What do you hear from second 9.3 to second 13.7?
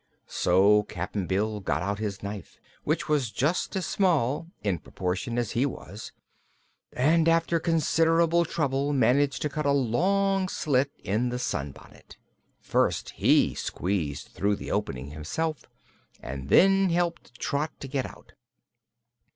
to cut a long slit in the sunbonnet. First he